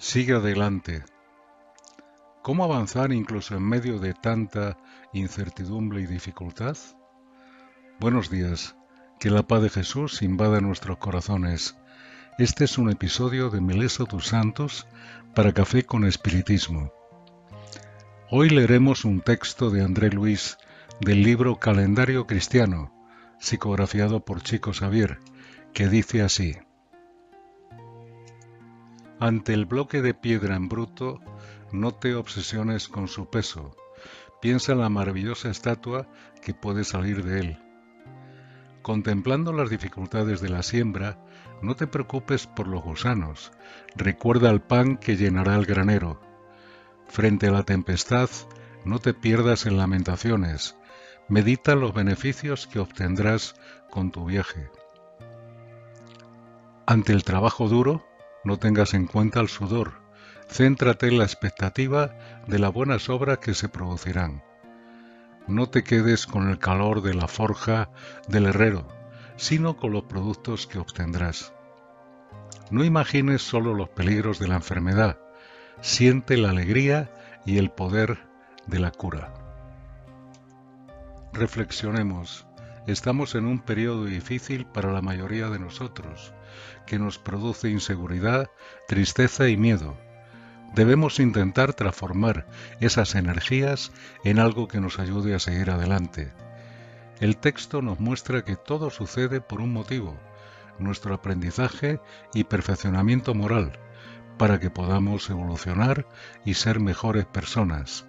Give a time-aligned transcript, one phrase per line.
[0.00, 1.02] Sigue adelante.
[2.42, 4.78] ¿Cómo avanzar incluso en medio de tanta
[5.12, 6.76] incertidumbre y dificultad?
[7.98, 8.76] Buenos días.
[9.18, 11.76] Que la paz de Jesús invada nuestros corazones.
[12.38, 14.86] Este es un episodio de Mileso tus Santos
[15.34, 16.92] para Café con Espiritismo.
[18.30, 20.58] Hoy leeremos un texto de André Luis
[21.00, 22.92] del libro Calendario Cristiano,
[23.40, 25.18] psicografiado por Chico Xavier,
[25.74, 26.56] que dice así.
[29.20, 31.20] Ante el bloque de piedra en bruto,
[31.72, 33.74] no te obsesiones con su peso.
[34.40, 36.06] Piensa en la maravillosa estatua
[36.40, 37.58] que puede salir de él.
[38.82, 41.18] Contemplando las dificultades de la siembra,
[41.62, 43.50] no te preocupes por los gusanos.
[43.96, 46.20] Recuerda el pan que llenará el granero.
[47.08, 48.30] Frente a la tempestad,
[48.84, 50.76] no te pierdas en lamentaciones.
[51.28, 53.56] Medita los beneficios que obtendrás
[53.90, 54.70] con tu viaje.
[56.86, 58.07] Ante el trabajo duro,
[58.44, 60.00] no tengas en cuenta el sudor.
[60.48, 62.14] Céntrate en la expectativa
[62.46, 64.42] de las buenas obras que se producirán.
[65.46, 67.90] No te quedes con el calor de la forja
[68.28, 68.86] del herrero,
[69.36, 71.52] sino con los productos que obtendrás.
[72.70, 75.18] No imagines solo los peligros de la enfermedad,
[75.80, 77.10] siente la alegría
[77.46, 78.18] y el poder
[78.66, 79.32] de la cura.
[81.32, 82.47] Reflexionemos.
[82.88, 86.32] Estamos en un periodo difícil para la mayoría de nosotros,
[86.86, 88.50] que nos produce inseguridad,
[88.86, 89.94] tristeza y miedo.
[90.74, 92.46] Debemos intentar transformar
[92.80, 93.92] esas energías
[94.24, 96.32] en algo que nos ayude a seguir adelante.
[97.20, 100.16] El texto nos muestra que todo sucede por un motivo,
[100.78, 102.00] nuestro aprendizaje
[102.32, 103.78] y perfeccionamiento moral,
[104.38, 106.06] para que podamos evolucionar
[106.46, 108.07] y ser mejores personas.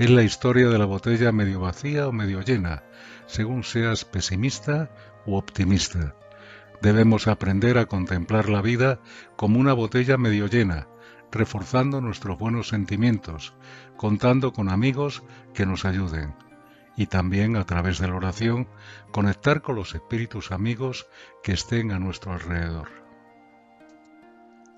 [0.00, 2.84] Es la historia de la botella medio vacía o medio llena,
[3.26, 4.88] según seas pesimista
[5.26, 6.14] u optimista.
[6.80, 8.98] Debemos aprender a contemplar la vida
[9.36, 10.88] como una botella medio llena,
[11.30, 13.52] reforzando nuestros buenos sentimientos,
[13.98, 15.22] contando con amigos
[15.52, 16.34] que nos ayuden
[16.96, 18.68] y también a través de la oración
[19.10, 21.08] conectar con los espíritus amigos
[21.42, 22.88] que estén a nuestro alrededor.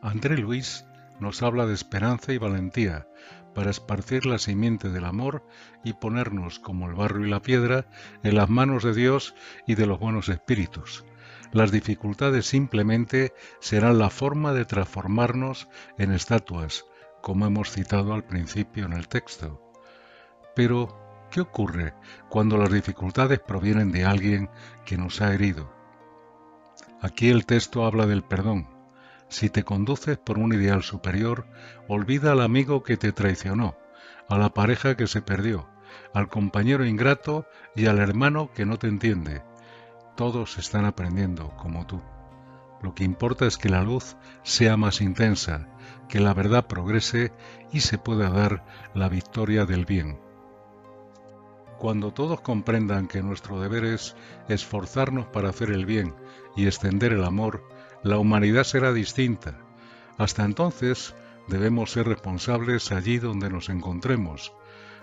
[0.03, 0.85] André Luis
[1.23, 3.07] nos habla de esperanza y valentía
[3.55, 5.47] para esparcir la simiente del amor
[5.85, 7.87] y ponernos, como el barro y la piedra,
[8.23, 9.35] en las manos de Dios
[9.67, 11.05] y de los buenos espíritus.
[11.53, 15.69] Las dificultades simplemente serán la forma de transformarnos
[15.99, 16.87] en estatuas,
[17.21, 19.63] como hemos citado al principio en el texto.
[20.57, 21.95] Pero, ¿qué ocurre
[22.29, 24.51] cuando las dificultades provienen de alguien
[24.87, 25.73] que nos ha herido?
[27.03, 28.72] Aquí el texto habla del perdón,
[29.33, 31.47] si te conduces por un ideal superior,
[31.89, 33.77] olvida al amigo que te traicionó,
[34.29, 35.71] a la pareja que se perdió,
[36.13, 39.43] al compañero ingrato y al hermano que no te entiende.
[40.17, 42.03] Todos están aprendiendo como tú.
[42.83, 45.67] Lo que importa es que la luz sea más intensa,
[46.11, 47.33] que la verdad progrese
[47.73, 50.21] y se pueda dar la victoria del bien.
[51.79, 54.15] Cuando todos comprendan que nuestro deber es
[54.49, 56.15] esforzarnos para hacer el bien
[56.55, 57.65] y extender el amor,
[58.03, 59.59] la humanidad será distinta.
[60.19, 61.15] Hasta entonces
[61.49, 64.53] debemos ser responsables allí donde nos encontremos,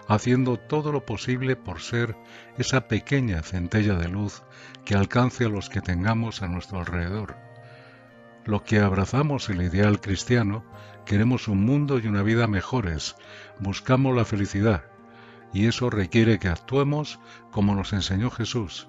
[0.08, 2.16] haciendo todo lo posible por ser
[2.58, 4.44] esa pequeña centella de luz
[4.86, 7.36] que alcance a los que tengamos a nuestro alrededor.
[8.46, 10.64] Los que abrazamos el ideal cristiano
[11.06, 13.16] queremos un mundo y una vida mejores,
[13.60, 14.84] buscamos la felicidad,
[15.54, 17.20] y eso requiere que actuemos
[17.52, 18.88] como nos enseñó Jesús,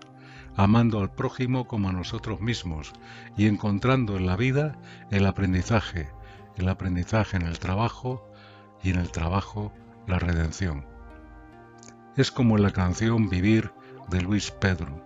[0.62, 2.92] amando al prójimo como a nosotros mismos
[3.34, 4.76] y encontrando en la vida
[5.10, 6.10] el aprendizaje,
[6.58, 8.30] el aprendizaje en el trabajo
[8.82, 9.72] y en el trabajo
[10.06, 10.84] la redención.
[12.14, 13.72] Es como en la canción Vivir
[14.10, 15.02] de Luis Pedro.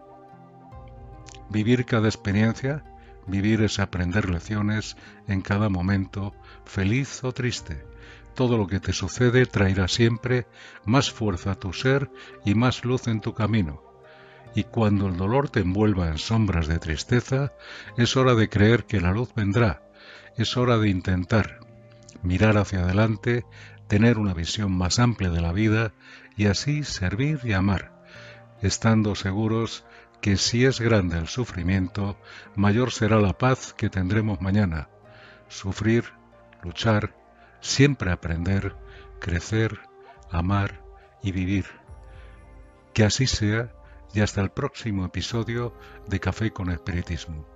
[1.51, 2.83] Vivir cada experiencia,
[3.29, 4.97] vivir es aprender lecciones
[5.29, 6.35] en cada momento,
[6.65, 7.87] feliz o triste.
[8.35, 10.49] Todo lo que te sucede traerá siempre
[10.85, 12.11] más fuerza a tu ser
[12.45, 13.94] y más luz en tu camino
[14.55, 17.53] y cuando el dolor te envuelva en sombras de tristeza,
[17.97, 19.83] es hora de creer que la luz vendrá,
[20.37, 21.61] es hora de intentar
[22.23, 23.45] mirar hacia adelante,
[23.89, 25.93] tener una visión más amplia de la vida
[26.37, 27.93] y así servir y amar,
[28.63, 29.85] estando seguros
[30.21, 32.17] que si es grande el sufrimiento,
[32.55, 34.89] mayor será la paz que tendremos mañana.
[35.49, 36.05] Sufrir,
[36.63, 37.15] luchar,
[37.61, 38.75] siempre aprender,
[39.21, 39.81] crecer,
[40.31, 40.81] amar
[41.23, 41.67] y vivir.
[42.95, 43.71] Que así sea
[44.15, 45.75] y hasta el próximo episodio
[46.09, 47.54] de Café con Espiritismo.